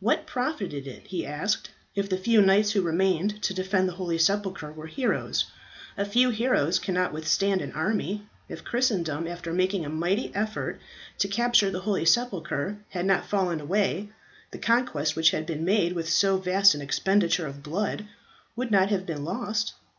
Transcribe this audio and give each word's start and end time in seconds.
"What 0.00 0.24
profited 0.26 0.86
it," 0.86 1.08
he 1.08 1.26
asked, 1.26 1.70
"if 1.94 2.08
the 2.08 2.16
few 2.16 2.40
knights 2.40 2.70
who 2.72 2.80
remained 2.80 3.42
to 3.42 3.52
defend 3.52 3.86
the 3.86 3.92
holy 3.92 4.16
sepulchre 4.16 4.72
were 4.72 4.86
heroes? 4.86 5.44
A 5.98 6.06
few 6.06 6.30
heroes 6.30 6.78
cannot 6.78 7.12
withstand 7.12 7.60
an 7.60 7.72
army. 7.72 8.26
If 8.48 8.64
Christendom 8.64 9.28
after 9.28 9.52
making 9.52 9.84
a 9.84 9.90
mighty 9.90 10.34
effort 10.34 10.80
to 11.18 11.28
capture 11.28 11.70
the 11.70 11.80
holy 11.80 12.06
sepulchre 12.06 12.78
had 12.88 13.04
not 13.04 13.26
fallen 13.26 13.60
away, 13.60 14.08
the 14.50 14.56
conquest 14.56 15.14
which 15.14 15.32
had 15.32 15.44
been 15.44 15.62
made 15.62 15.92
with 15.92 16.08
so 16.08 16.38
vast 16.38 16.74
an 16.74 16.80
expenditure 16.80 17.46
of 17.46 17.62
blood 17.62 18.06
would 18.56 18.70
not 18.70 18.88
have 18.88 19.04
been 19.04 19.24
lost. 19.26 19.74